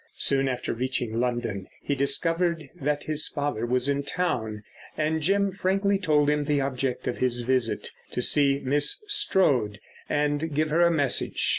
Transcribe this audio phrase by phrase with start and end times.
[0.17, 4.63] Soon after reaching London he discovered that his father was in town,
[4.97, 9.79] and Jim frankly told him the object of his visit—to see Miss Strode
[10.09, 11.49] and give her a message.